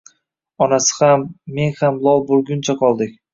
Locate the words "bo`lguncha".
2.33-2.77